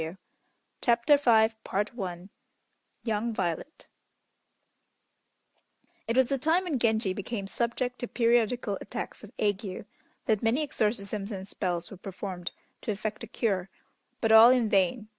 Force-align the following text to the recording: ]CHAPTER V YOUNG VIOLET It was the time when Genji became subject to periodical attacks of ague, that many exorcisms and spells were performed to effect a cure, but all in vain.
]CHAPTER 0.81 1.15
V 1.15 1.49
YOUNG 3.03 3.33
VIOLET 3.35 3.87
It 6.07 6.17
was 6.17 6.25
the 6.25 6.39
time 6.39 6.63
when 6.63 6.79
Genji 6.79 7.13
became 7.13 7.45
subject 7.45 7.99
to 7.99 8.07
periodical 8.07 8.79
attacks 8.81 9.23
of 9.23 9.31
ague, 9.37 9.85
that 10.25 10.41
many 10.41 10.63
exorcisms 10.63 11.31
and 11.31 11.47
spells 11.47 11.91
were 11.91 11.97
performed 11.97 12.49
to 12.81 12.91
effect 12.91 13.23
a 13.23 13.27
cure, 13.27 13.69
but 14.21 14.31
all 14.31 14.49
in 14.49 14.69
vain. 14.69 15.07